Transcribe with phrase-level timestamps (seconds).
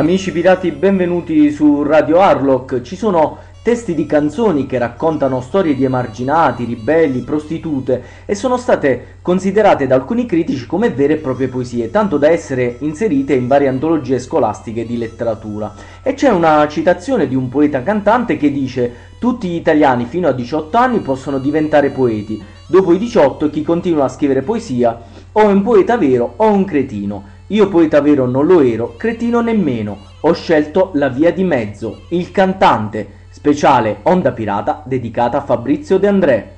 [0.00, 2.80] Amici pirati, benvenuti su Radio Harlock.
[2.80, 9.18] Ci sono testi di canzoni che raccontano storie di emarginati, ribelli, prostitute e sono state
[9.20, 13.68] considerate da alcuni critici come vere e proprie poesie, tanto da essere inserite in varie
[13.68, 15.74] antologie scolastiche di letteratura.
[16.02, 20.32] E c'è una citazione di un poeta cantante che dice tutti gli italiani fino a
[20.32, 24.98] 18 anni possono diventare poeti, dopo i 18 chi continua a scrivere poesia
[25.32, 27.36] o è un poeta vero o un cretino.
[27.52, 29.98] Io poeta vero non lo ero, cretino nemmeno.
[30.20, 36.06] Ho scelto la via di mezzo, il cantante, speciale Onda Pirata dedicata a Fabrizio De
[36.06, 36.52] André.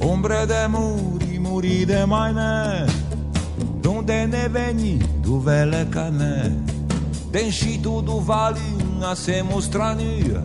[0.00, 1.19] Ombre de muri,
[1.60, 2.86] morire mai ne
[3.80, 6.52] Donde ne veni, duvele ca ne
[7.30, 8.58] Dencitul do vale
[9.02, 10.42] a se mostrania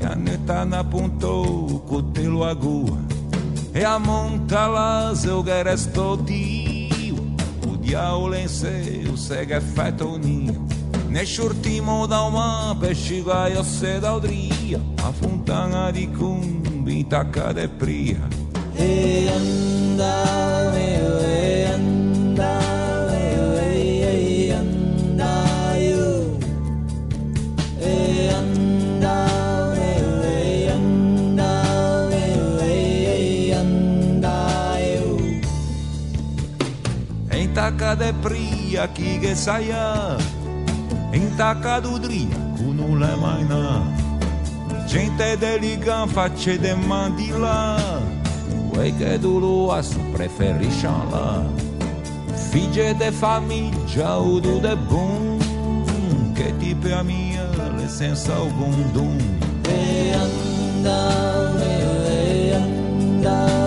[0.00, 2.98] E a neta na pontou cu te luagua
[3.72, 7.16] E a monta la seu geresto tiu
[7.66, 10.66] O diaul o seu segue fetoninho
[11.08, 18.43] Neste ultimo da uma pesquigai o se daudria A fontana di cumbi tacca de pria.
[18.78, 22.64] E anda, meu, e anda
[37.54, 40.16] taca de pria chi che saia
[41.12, 43.62] in taca d'udria cu non le mai na
[44.86, 47.78] gente deligan facce de mandila
[48.74, 51.42] quei che du lua su preferisce la
[52.50, 55.38] figlie de famiglia o du de bun
[56.34, 59.16] che tipo a mia le senza o bundum?
[59.66, 63.63] E anda e anda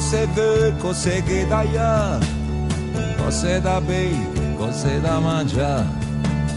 [0.00, 2.18] se vê cose che da ya,
[3.18, 4.16] cose da bei,
[4.56, 5.86] cose da mangiare,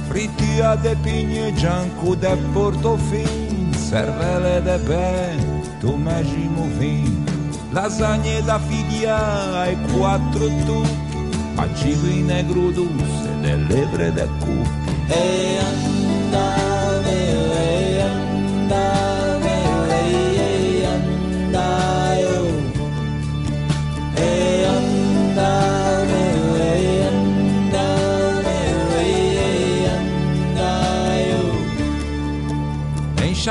[0.07, 7.25] frittia de pigne, gianco de portofin, cervele de ben, tu magimo vin,
[7.73, 14.91] lasagne da figlia e quattro tucchi, pacigo in negro dulce, delle lebre de cucchi.
[15.09, 16.70] E andare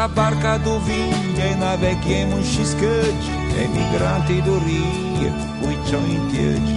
[0.01, 3.31] Na a barca do vinho e naveguemos xiscante,
[3.63, 5.31] emigrante do rio,
[5.63, 6.73] uitão em diante.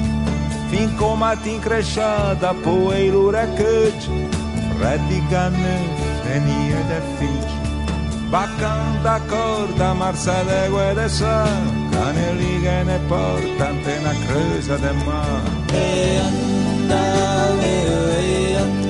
[0.69, 4.09] Fincou matim crechada, poeira uracante,
[4.77, 5.87] redigane,
[6.35, 8.29] enia da frente.
[8.29, 11.45] Bacanda corda, marcelega é e de san,
[11.93, 15.43] cane liga é ne porta, antena creusa de mar.
[15.71, 17.01] E anda,
[17.63, 18.82] e, e anda.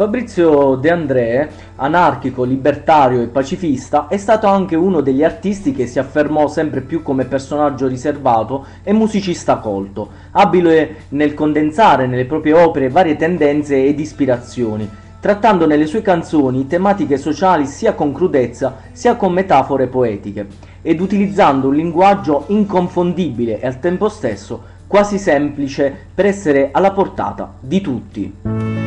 [0.00, 5.98] Fabrizio De André, anarchico, libertario e pacifista, è stato anche uno degli artisti che si
[5.98, 12.88] affermò sempre più come personaggio riservato e musicista colto, abile nel condensare nelle proprie opere
[12.88, 14.88] varie tendenze ed ispirazioni,
[15.20, 20.46] trattando nelle sue canzoni tematiche sociali sia con crudezza sia con metafore poetiche,
[20.80, 27.52] ed utilizzando un linguaggio inconfondibile e al tempo stesso quasi semplice per essere alla portata
[27.60, 28.79] di tutti.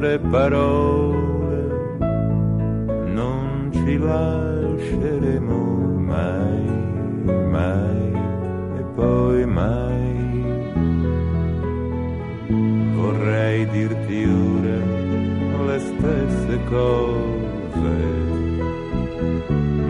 [0.00, 1.68] Nostre parole
[3.12, 5.58] non ci lasceremo
[5.98, 6.64] mai,
[7.50, 8.12] mai
[8.78, 10.08] e poi mai.
[12.94, 14.78] Vorrei dirti ora
[15.66, 17.98] le stesse cose,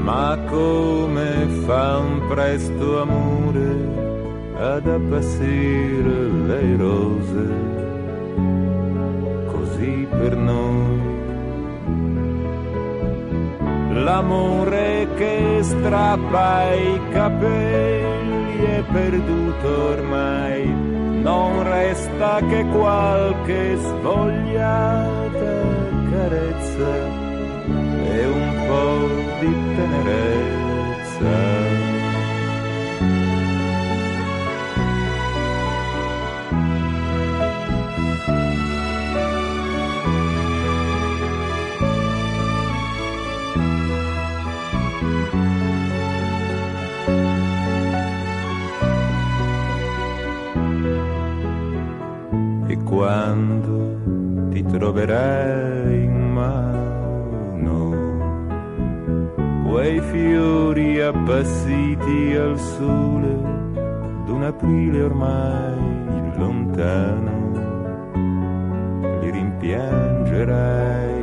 [0.02, 4.08] ma come fa un presto amore
[4.56, 7.69] ad appassire le rose,
[15.90, 25.52] strappa i capelli è perduto ormai, non resta che qualche svogliata
[26.12, 26.94] carezza
[28.06, 29.08] e un po'
[29.40, 31.69] di tenerezza.
[53.00, 57.78] Quando ti troverai in mano
[59.66, 63.32] quei fiori appassiti al sole
[64.26, 65.78] d'un aprile ormai
[66.36, 67.38] lontano,
[69.20, 71.18] li rimpiangerai.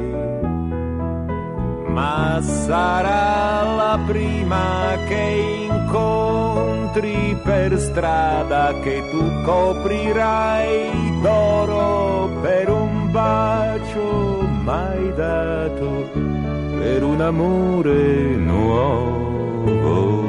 [1.90, 6.47] Ma sarà la prima che incontri
[7.68, 16.10] per strada che tu coprirai d'oro per un bacio mai dato,
[16.80, 20.27] per un amore nuovo.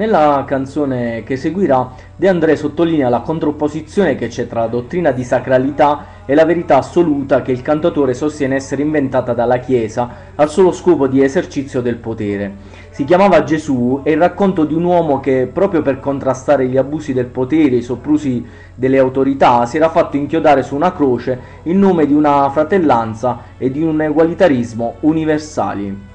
[0.00, 5.22] Nella canzone che seguirà, De André sottolinea la contrapposizione che c'è tra la dottrina di
[5.22, 10.72] sacralità e la verità assoluta che il cantatore sostiene essere inventata dalla Chiesa al solo
[10.72, 12.50] scopo di esercizio del potere.
[12.88, 17.12] Si chiamava Gesù e il racconto di un uomo che, proprio per contrastare gli abusi
[17.12, 18.42] del potere e i soprusi
[18.74, 23.70] delle autorità, si era fatto inchiodare su una croce in nome di una fratellanza e
[23.70, 26.08] di un egualitarismo universali.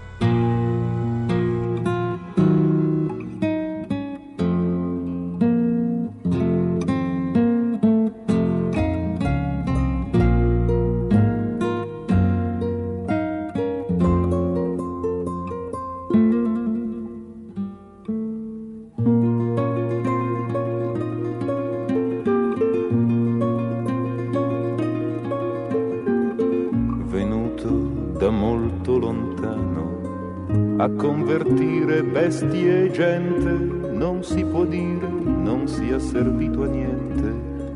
[32.15, 37.27] Bestie e gente, non si può dire, non sia servito a niente,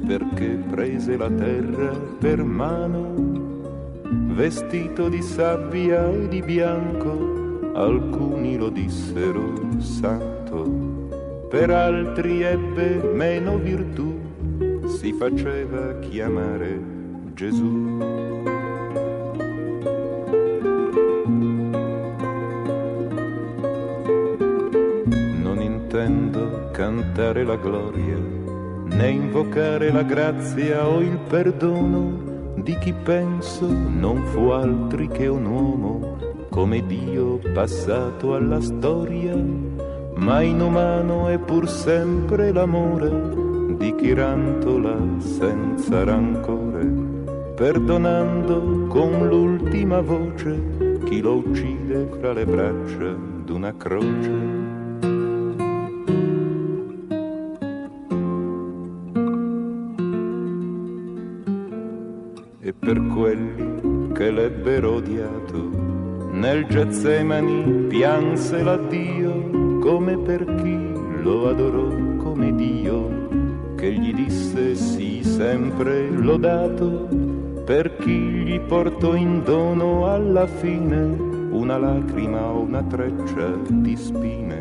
[0.08, 3.14] perché prese la terra per mano,
[4.34, 14.18] vestito di sabbia e di bianco, alcuni lo dissero santo, per altri ebbe meno virtù,
[14.86, 16.80] si faceva chiamare
[17.34, 18.19] Gesù.
[27.00, 34.50] Cantare la gloria, né invocare la grazia o il perdono di chi penso non fu
[34.50, 36.18] altri che un uomo,
[36.50, 39.34] come Dio passato alla storia,
[40.16, 43.10] ma inumano è pur sempre l'amore
[43.78, 46.86] di chi rantola senza rancore,
[47.56, 53.16] perdonando con l'ultima voce chi lo uccide fra le braccia
[53.46, 54.59] d'una croce.
[66.40, 70.78] Nel Getsemani pianse l'addio come per chi
[71.22, 73.28] lo adorò come Dio,
[73.76, 77.10] che gli disse sì sempre lodato,
[77.66, 84.60] per chi gli portò in dono alla fine una lacrima o una treccia di spine,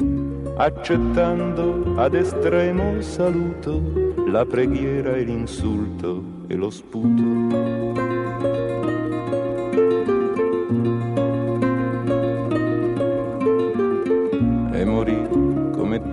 [0.56, 7.98] accettando ad estremo saluto la preghiera e l'insulto e lo sputo.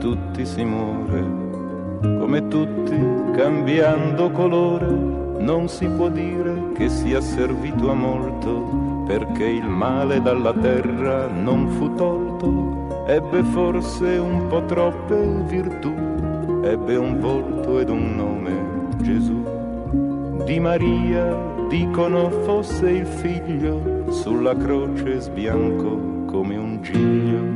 [0.05, 1.25] Tutti si muore,
[2.19, 2.95] come tutti
[3.35, 4.85] cambiando colore,
[5.39, 11.69] non si può dire che sia servito a molto, perché il male dalla terra non
[11.69, 15.15] fu tolto, ebbe forse un po' troppe
[15.47, 15.91] virtù,
[16.63, 18.51] ebbe un volto ed un nome,
[19.01, 19.43] Gesù.
[20.45, 21.35] Di Maria
[21.67, 27.54] dicono fosse il figlio, sulla croce sbianco come un giglio.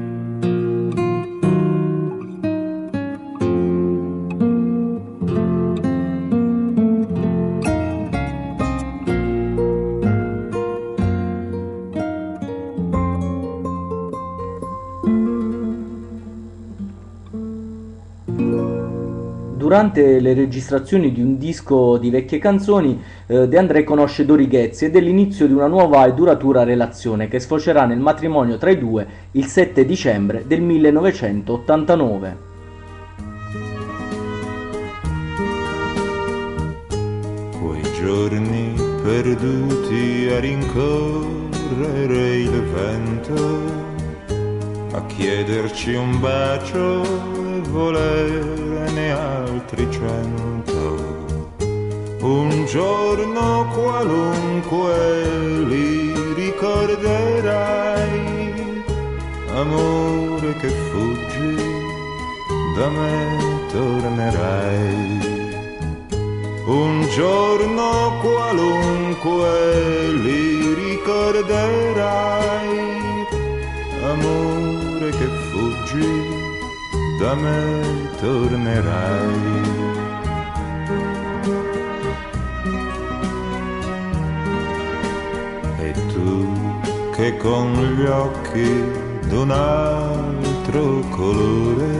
[19.79, 24.83] Durante le registrazioni di un disco di vecchie canzoni, eh, De André conosce Dori Ghezzi
[24.83, 28.77] ed è l'inizio di una nuova e duratura relazione che sfocerà nel matrimonio tra i
[28.77, 32.37] due il 7 dicembre del 1989.
[37.61, 43.61] Quei giorni perduti a rincorrere il vento,
[44.91, 51.17] a chiederci un bacio e volerne altri cento.
[52.21, 55.27] Un giorno qualunque
[55.67, 58.03] li ricorderai,
[59.53, 61.55] amore che fuggi,
[62.75, 63.37] da me
[63.71, 65.37] tornerai.
[66.65, 69.47] Un giorno qualunque
[70.23, 72.67] li ricorderai,
[74.03, 76.38] amore che fuggi,
[77.19, 77.83] da me
[78.21, 79.57] tornerai.
[85.87, 86.47] E tu
[87.15, 88.83] che con gli occhi
[89.27, 91.97] d'un altro colore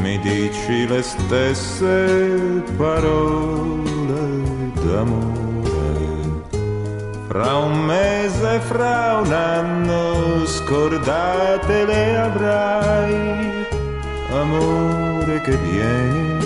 [0.00, 4.22] mi dici le stesse parole
[4.82, 5.53] d'amore.
[7.34, 13.66] Fra un mese, fra un anno, scordate le avrai,
[14.30, 16.38] amore che vieni,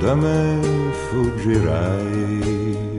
[0.00, 0.58] da me
[1.08, 2.98] fuggirai.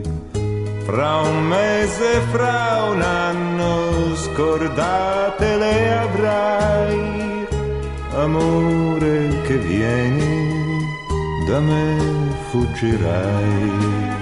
[0.86, 7.46] Fra un mese, fra un anno, scordate le avrai,
[8.14, 10.82] amore che vieni,
[11.46, 11.98] da me
[12.48, 14.19] fuggirai.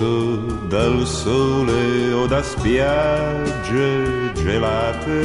[0.00, 5.20] Venuto dal sole o da spiagge gelate,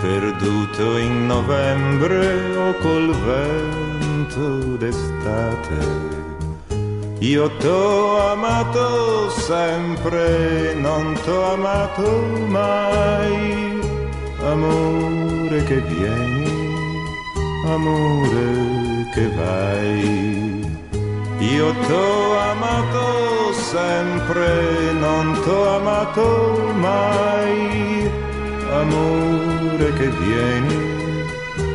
[0.00, 5.76] perduto in novembre o col vento d'estate.
[7.18, 13.78] Io t'ho amato sempre, non t'ho amato mai,
[14.40, 16.48] amore che vieni,
[17.66, 20.43] amore che vai.
[21.52, 28.10] Io t'ho amato sempre, non t'ho amato mai,
[28.72, 30.78] amore che vieni,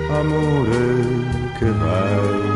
[0.09, 0.85] amore
[1.59, 2.49] che vai.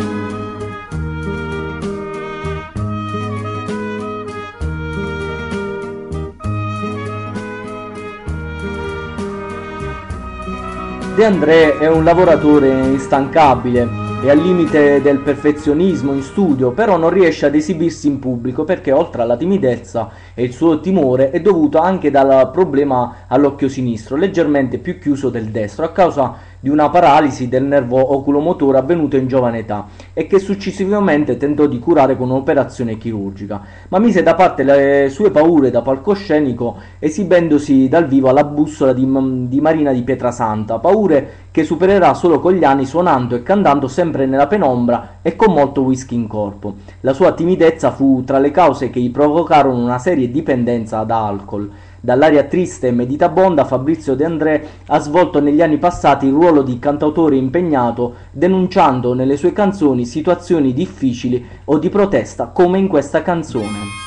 [11.15, 17.09] De André è un lavoratore instancabile è al limite del perfezionismo in studio, però non
[17.09, 21.79] riesce ad esibirsi in pubblico perché oltre alla timidezza e il suo timore è dovuto
[21.79, 27.49] anche dal problema all'occhio sinistro, leggermente più chiuso del destro, a causa di una paralisi
[27.49, 32.97] del nervo oculomotore avvenuta in giovane età e che successivamente tentò di curare con un'operazione
[32.97, 38.93] chirurgica, ma mise da parte le sue paure da palcoscenico esibendosi dal vivo alla bussola
[38.93, 39.05] di,
[39.49, 44.25] di Marina di Pietrasanta, paure che supererà solo con gli anni suonando e cantando sempre
[44.25, 46.75] nella penombra e con molto whisky in corpo.
[47.01, 51.69] La sua timidezza fu tra le cause che gli provocarono una seria dipendenza da alcol.
[52.05, 56.77] Dall'aria triste e meditabonda Fabrizio De André ha svolto negli anni passati il ruolo di
[56.77, 64.01] cantautore impegnato, denunciando nelle sue canzoni situazioni difficili o di protesta, come in questa canzone.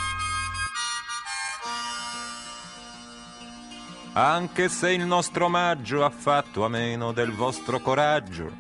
[4.13, 8.51] anche se il nostro omaggio ha fatto a meno del vostro coraggio.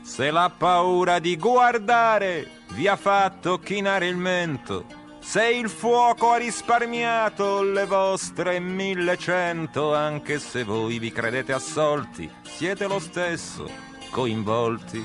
[0.00, 6.36] Se la paura di guardare vi ha fatto chinare il mento, se il fuoco ha
[6.36, 13.68] risparmiato le vostre millecento, anche se voi vi credete assolti, siete lo stesso
[14.10, 15.02] coinvolti.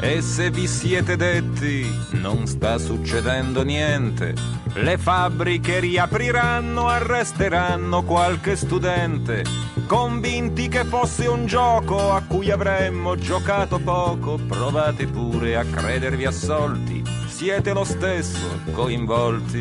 [0.00, 4.34] E se vi siete detti non sta succedendo niente,
[4.74, 9.44] le fabbriche riapriranno, arresteranno qualche studente,
[9.92, 17.02] convinti che fosse un gioco a cui avremmo giocato poco, provate pure a credervi assolti,
[17.26, 19.60] siete lo stesso coinvolti.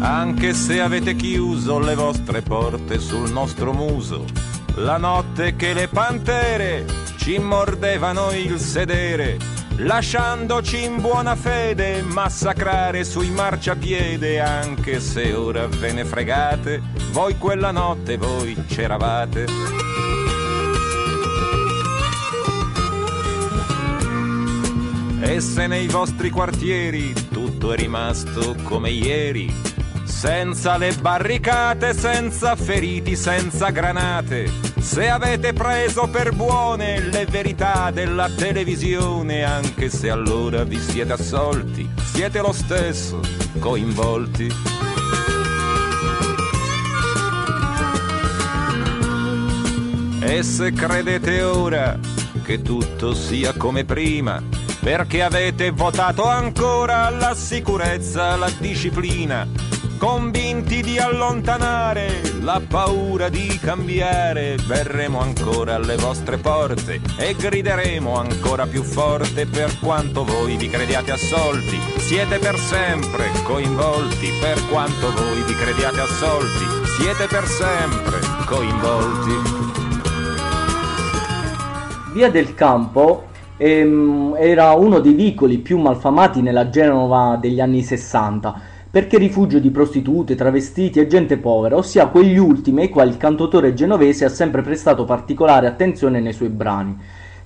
[0.00, 4.24] Anche se avete chiuso le vostre porte sul nostro muso,
[4.76, 6.86] la notte che le pantere
[7.18, 9.36] ci mordevano il sedere,
[9.82, 16.82] lasciandoci in buona fede massacrare sui marciapiede, anche se ora ve ne fregate,
[17.12, 19.46] voi quella notte voi c'eravate.
[25.22, 29.54] E se nei vostri quartieri tutto è rimasto come ieri,
[30.04, 38.28] senza le barricate, senza feriti, senza granate, se avete preso per buone le verità della
[38.28, 43.20] televisione, anche se allora vi siete assolti, siete lo stesso
[43.58, 44.48] coinvolti.
[50.20, 51.98] E se credete ora
[52.42, 54.42] che tutto sia come prima,
[54.80, 59.46] perché avete votato ancora la sicurezza, la disciplina,
[60.00, 68.66] convinti di allontanare la paura di cambiare, verremo ancora alle vostre porte e grideremo ancora
[68.66, 75.42] più forte per quanto voi vi crediate assolti, siete per sempre coinvolti, per quanto voi
[75.42, 76.64] vi crediate assolti,
[76.98, 79.32] siete per sempre coinvolti.
[82.14, 83.26] Via del Campo
[83.58, 89.70] ehm, era uno dei vicoli più malfamati nella Genova degli anni 60 perché rifugio di
[89.70, 94.62] prostitute, travestiti e gente povera, ossia quegli ultimi ai quali il cantautore genovese ha sempre
[94.62, 96.98] prestato particolare attenzione nei suoi brani.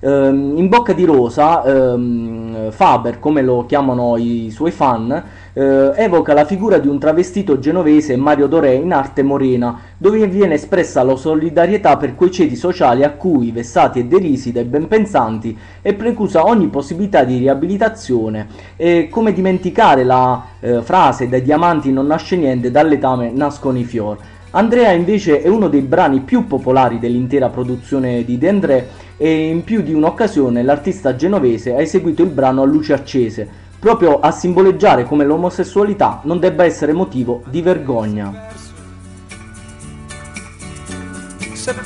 [0.05, 6.33] Ehm, in Bocca di Rosa, ehm, Faber, come lo chiamano i suoi fan, eh, evoca
[6.33, 11.15] la figura di un travestito genovese Mario Doré in arte morena, dove viene espressa la
[11.15, 16.67] solidarietà per quei ceti sociali a cui, vessati e derisi dai benpensanti, è preclusa ogni
[16.67, 18.47] possibilità di riabilitazione.
[18.75, 24.17] E come dimenticare la eh, frase dai diamanti non nasce niente, dall'etame nascono i fior.
[24.51, 29.63] Andrea invece è uno dei brani più popolari dell'intera produzione di De André e in
[29.63, 33.47] più di un'occasione l'artista genovese ha eseguito il brano a luce accese,
[33.79, 38.47] proprio a simboleggiare come l'omosessualità non debba essere motivo di vergogna.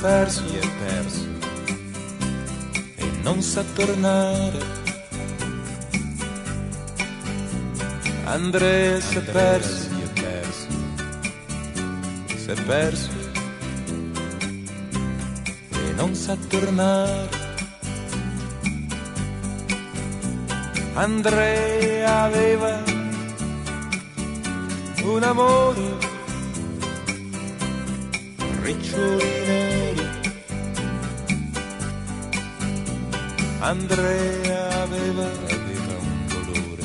[0.00, 1.24] Perso, si è perso
[2.96, 4.58] e non sa tornare.
[8.24, 10.66] Andrea si è perso, si è perso,
[12.36, 13.19] si è perso e
[16.00, 17.28] non sa tornare.
[20.94, 22.82] Andrea aveva
[25.04, 25.88] un amore,
[28.62, 30.08] riccioli neri.
[33.58, 35.26] Andrea aveva,
[35.58, 36.84] aveva un dolore,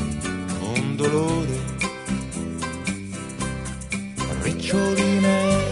[0.74, 1.58] un dolore,
[4.42, 5.65] riccioli neri.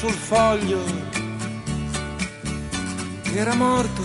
[0.00, 0.82] Sul foglio
[3.20, 4.02] che era morto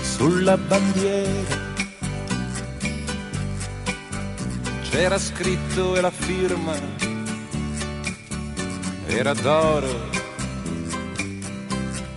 [0.00, 1.66] sulla bandiera.
[4.88, 6.72] C'era scritto e la firma
[9.04, 10.08] era d'oro,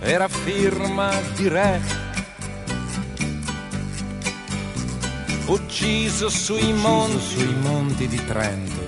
[0.00, 1.80] era firma di re.
[5.44, 8.82] Ucciso sui monti, sui monti di Trento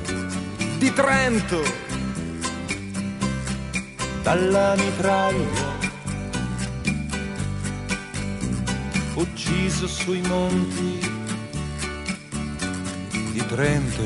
[0.78, 1.93] di Trento
[4.24, 5.82] dalla mitraglia
[9.16, 10.98] ucciso sui monti
[13.32, 14.02] di Trento.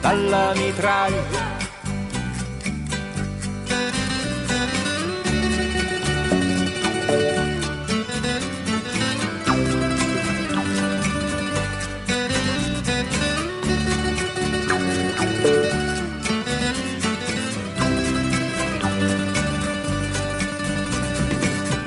[0.00, 1.59] Dalla mitraglia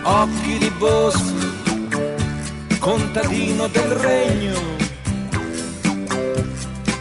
[0.04, 1.34] occhi di bosco,
[2.80, 4.60] contadino del regno,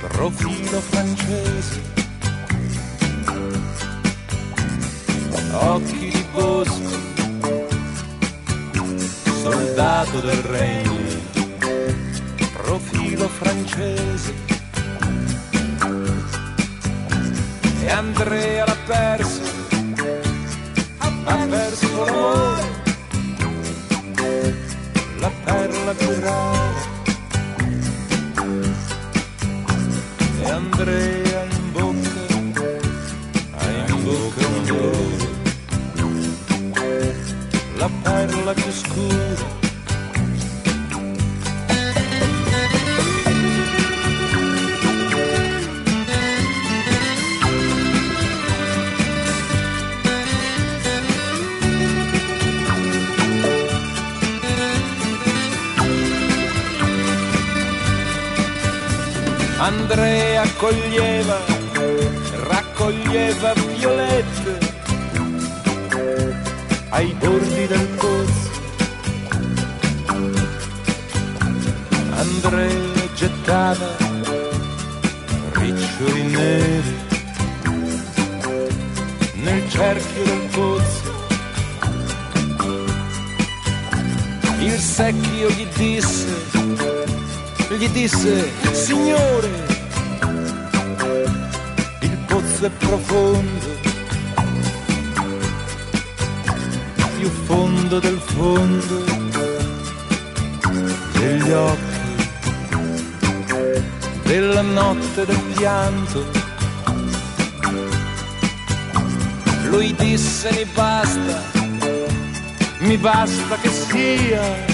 [0.09, 1.81] profilo francese,
[5.51, 7.01] occhi di bosco,
[9.43, 11.01] soldato del regno,
[12.53, 14.51] profilo francese.
[17.81, 19.41] E Andrea l'ha perso,
[20.99, 22.72] ha perso l'amore,
[25.93, 26.91] perla più rara.
[30.41, 32.25] E Andrea in bocca,
[33.57, 35.31] ha in bocca un dolore,
[37.77, 39.52] la perla più scura.
[59.65, 61.39] Andrea coglieva,
[62.49, 64.59] raccoglieva violette
[66.89, 68.51] ai bordi del pozzo.
[72.11, 73.97] Andrea gettava
[75.53, 76.97] riccioli neri
[79.45, 81.11] nel cerchio del pozzo.
[84.59, 86.62] Il secchio gli disse
[87.77, 89.49] gli disse, Signore,
[92.01, 93.67] il pozzo è profondo,
[97.19, 99.05] più fondo del fondo
[101.19, 102.01] degli occhi,
[104.25, 106.25] della notte del pianto.
[109.65, 111.43] Lui disse, mi basta,
[112.81, 114.72] mi basta che sia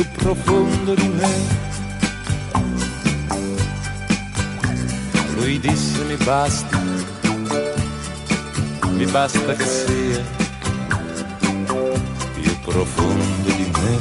[0.00, 1.28] più profondo di me.
[5.34, 6.78] Lui disse mi basta,
[8.92, 10.22] mi basta che sia
[12.34, 13.98] più profondo di me.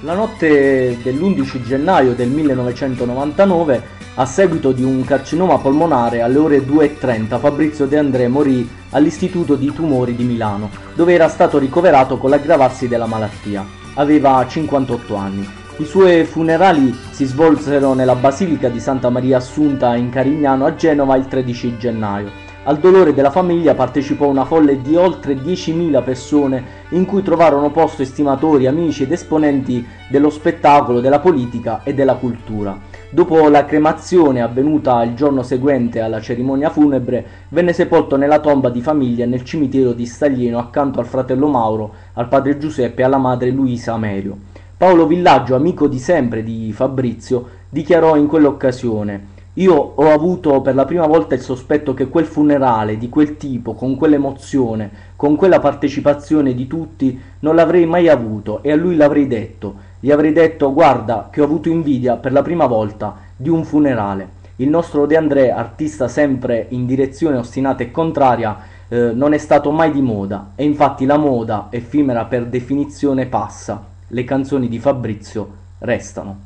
[0.00, 7.38] La notte dell'11 gennaio del 1999, a seguito di un carcinoma polmonare alle ore 2.30,
[7.40, 12.86] Fabrizio De André morì all'Istituto di Tumori di Milano, dove era stato ricoverato con l'aggravarsi
[12.86, 13.66] della malattia.
[13.94, 15.48] Aveva 58 anni.
[15.78, 21.16] I suoi funerali si svolsero nella Basilica di Santa Maria Assunta in Carignano a Genova
[21.16, 22.30] il 13 gennaio.
[22.66, 28.02] Al dolore della famiglia partecipò una folle di oltre 10.000 persone in cui trovarono posto
[28.02, 32.78] estimatori, amici ed esponenti dello spettacolo, della politica e della cultura.
[33.14, 38.80] Dopo la cremazione avvenuta il giorno seguente alla cerimonia funebre, venne sepolto nella tomba di
[38.80, 43.50] famiglia nel cimitero di Staglieno accanto al fratello Mauro, al padre Giuseppe e alla madre
[43.50, 44.36] Luisa Amerio.
[44.76, 50.84] Paolo Villaggio, amico di sempre di Fabrizio, dichiarò in quell'occasione io ho avuto per la
[50.84, 56.54] prima volta il sospetto che quel funerale di quel tipo, con quell'emozione, con quella partecipazione
[56.54, 59.92] di tutti, non l'avrei mai avuto e a lui l'avrei detto.
[60.04, 64.28] Gli avrei detto guarda che ho avuto invidia per la prima volta di un funerale.
[64.56, 69.70] Il nostro De André, artista sempre in direzione ostinata e contraria, eh, non è stato
[69.70, 73.82] mai di moda e infatti la moda, effimera per definizione, passa.
[74.08, 76.38] Le canzoni di Fabrizio restano.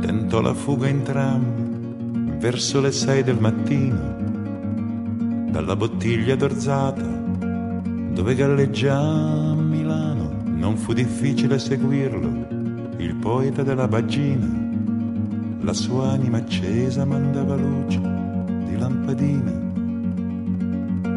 [0.00, 1.65] Tentò la fuga in tram
[2.48, 4.14] verso le sei del mattino
[5.50, 10.42] dalla bottiglia d'orzata dove galleggia Milano.
[10.44, 12.46] Non fu difficile seguirlo,
[12.98, 14.46] il poeta della bagina.
[15.62, 19.50] La sua anima accesa mandava luce di lampadina.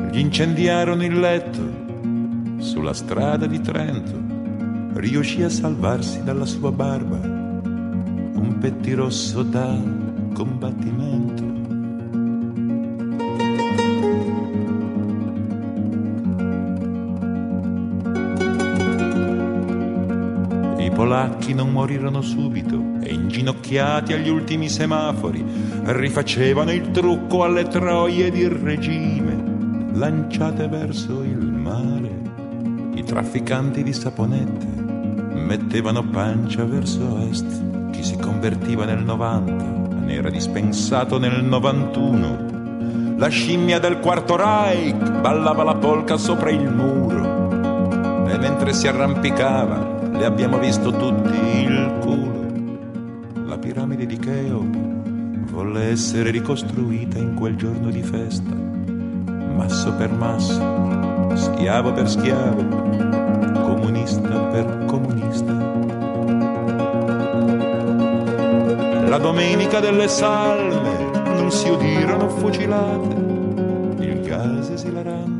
[0.09, 1.61] Gli incendiarono il letto
[2.57, 4.17] sulla strada di Trento.
[4.99, 9.98] Riuscì a salvarsi dalla sua barba un pettirosso da
[10.39, 11.43] combattimento.
[20.81, 25.43] I polacchi non morirono subito e inginocchiati agli ultimi semafori
[25.83, 32.21] rifacevano il trucco alle troie di regime lanciate verso il mare.
[32.93, 34.67] I trafficanti di saponette
[35.33, 39.78] mettevano pancia verso est chi si convertiva nel 90
[40.11, 43.15] era dispensato nel 91.
[43.17, 49.97] La scimmia del quarto Reich ballava la polca sopra il muro e mentre si arrampicava
[50.11, 53.47] le abbiamo visto tutti il culo.
[53.47, 54.77] La piramide di Cheope
[55.51, 62.63] volle essere ricostruita in quel giorno di festa, masso per masso, schiavo per schiavo,
[63.63, 64.78] comunista per
[69.21, 73.15] domenica delle salme non si udirono fucilate,
[74.03, 75.39] il gas esilarante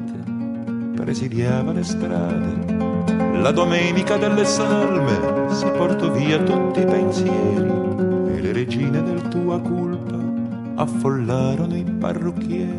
[0.96, 2.78] presidiava le strade.
[3.39, 7.72] La domenica delle salme si portò via tutti i pensieri
[8.36, 10.18] e le regine del tua colpa
[10.76, 12.79] affollarono i parrucchieri.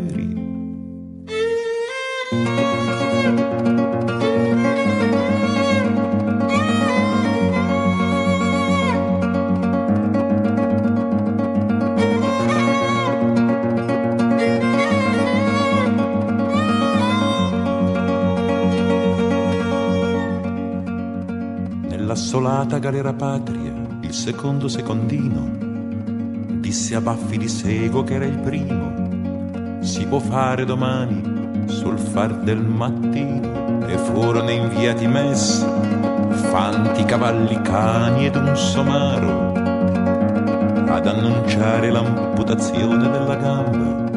[22.11, 25.49] Nell'assolata galera patria, il secondo secondino
[26.59, 29.79] disse a baffi di sego che era il primo.
[29.81, 35.64] Si può fare domani sul far del mattino e furono inviati messi
[36.51, 39.53] fanti cavalli cani ed un somaro
[40.92, 44.11] ad annunciare l'amputazione della gamba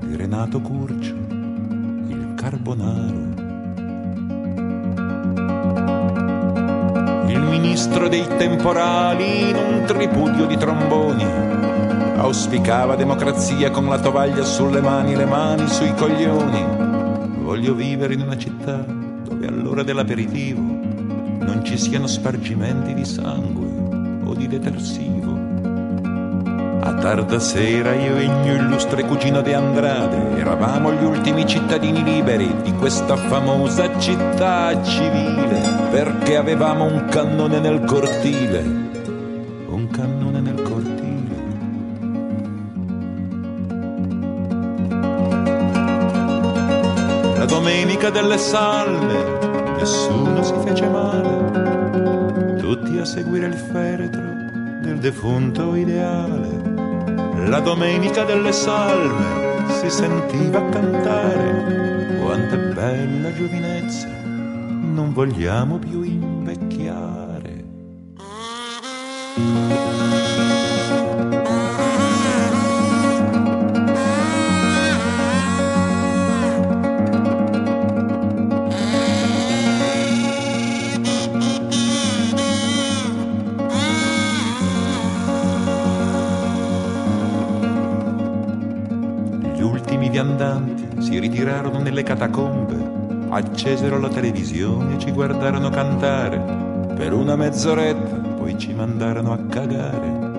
[0.00, 3.23] di Renato Curcio, il carbonaro.
[7.74, 11.24] Ministro dei temporali in un tripudio di tromboni
[12.18, 16.64] auspicava democrazia con la tovaglia sulle mani, le mani sui coglioni.
[17.42, 24.34] Voglio vivere in una città dove all'ora dell'aperitivo non ci siano spargimenti di sangue o
[24.34, 25.32] di detersivo.
[26.80, 32.04] A tarda sera io e il mio illustre cugino De Andrade eravamo gli ultimi cittadini
[32.04, 38.58] liberi di questa famosa città civile perché avevamo un cannone nel cortile.
[39.68, 41.36] Un cannone nel cortile.
[47.36, 49.22] La domenica delle salme
[49.76, 54.20] nessuno si fece male, tutti a seguire il feretro
[54.82, 56.60] del defunto ideale.
[57.46, 64.23] La domenica delle salme si sentiva cantare, quanto è bella giovinezza,
[64.94, 67.64] non vogliamo più invecchiare.
[89.54, 92.43] Gli ultimi viandanti si ritirarono nelle catacombe,
[93.44, 96.38] accesero la televisione e ci guardarono cantare.
[96.94, 100.32] Per una mezz'oretta poi ci mandarono a cagare.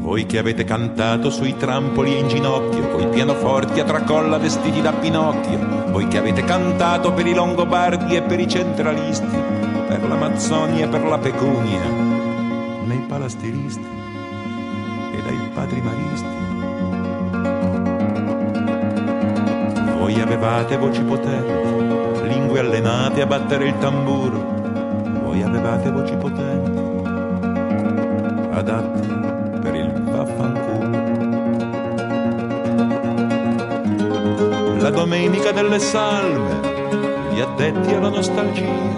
[0.00, 4.92] Voi che avete cantato sui trampoli e in ginocchio, coi pianoforti a tracolla vestiti da
[4.92, 9.36] Pinocchio, voi che avete cantato per i Longobardi e per i centralisti,
[9.86, 11.84] per l'Amazzonia e per la pecunia,
[12.86, 13.98] nei palastiristi
[15.58, 16.36] padri maristi.
[19.98, 24.38] Voi avevate voci potenti, lingue allenate a battere il tamburo,
[25.24, 26.78] voi avevate voci potenti,
[28.52, 29.00] adatte
[29.60, 30.96] per il vaffanculo.
[34.78, 36.60] La domenica delle salme,
[37.32, 38.96] gli addetti alla nostalgia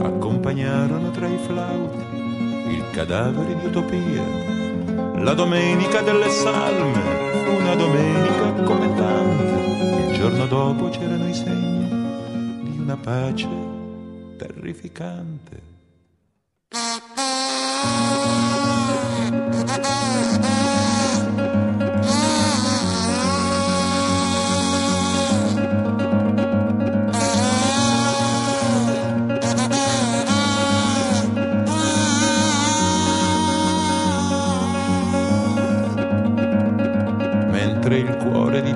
[0.00, 2.06] accompagnarono tra i flauti
[2.70, 4.57] il cadavere di utopia.
[5.28, 7.02] La domenica delle salme
[7.60, 10.08] una domenica come tante.
[10.08, 11.86] Il giorno dopo c'erano i segni
[12.62, 13.46] di una pace
[14.38, 15.60] terrificante.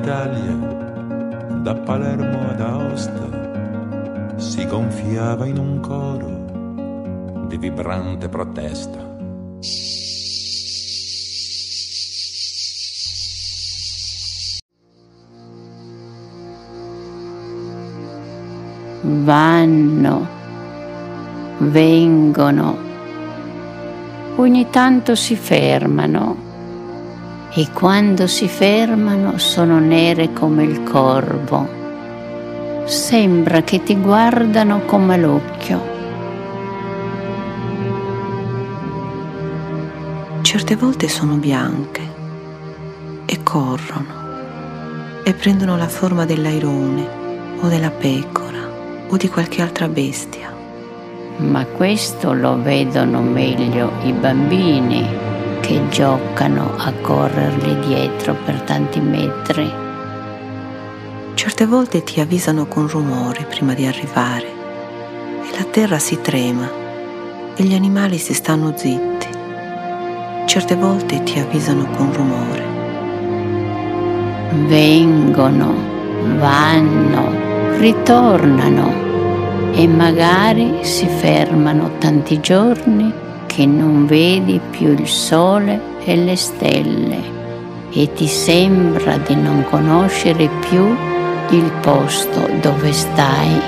[0.02, 0.56] d'Italia,
[1.62, 9.10] da Palermo ad Aosta, si gonfiava in un coro di vibrante protesta.
[19.04, 20.28] vanno,
[21.58, 22.76] vengono,
[24.36, 26.51] ogni tanto si fermano
[27.54, 31.68] e quando si fermano sono nere come il corvo,
[32.84, 35.90] sembra che ti guardano con malocchio.
[40.40, 42.00] Certe volte sono bianche
[43.26, 44.20] e corrono
[45.22, 47.20] e prendono la forma dell'airone
[47.60, 48.60] o della pecora
[49.08, 50.50] o di qualche altra bestia.
[51.36, 55.31] Ma questo lo vedono meglio i bambini
[55.62, 59.72] che giocano a correrli dietro per tanti metri.
[61.34, 66.68] Certe volte ti avvisano con rumore prima di arrivare e la terra si trema
[67.54, 69.28] e gli animali si stanno zitti.
[70.46, 72.64] Certe volte ti avvisano con rumore.
[74.66, 75.74] Vengono,
[76.38, 78.92] vanno, ritornano
[79.72, 83.01] e magari si fermano tanti giorni
[83.54, 87.20] che non vedi più il sole e le stelle
[87.92, 90.96] e ti sembra di non conoscere più
[91.50, 93.60] il posto dove stai.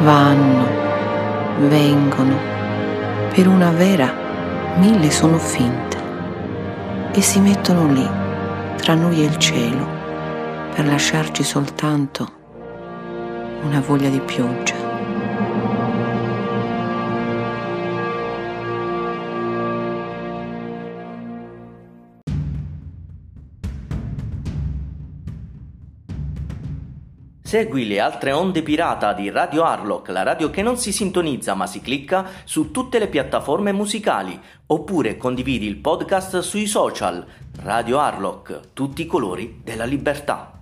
[0.00, 0.66] Vanno,
[1.60, 2.50] vengono.
[3.32, 4.31] Per una vera,
[4.76, 5.96] mille sono finte
[7.12, 8.08] e si mettono lì,
[8.76, 9.86] tra noi e il cielo,
[10.74, 12.40] per lasciarci soltanto
[13.64, 14.91] una voglia di pioggia.
[27.52, 31.66] Segui le altre onde pirata di Radio Harlock, la radio che non si sintonizza ma
[31.66, 37.22] si clicca su tutte le piattaforme musicali, oppure condividi il podcast sui social.
[37.62, 40.61] Radio Harlock, tutti i colori della libertà.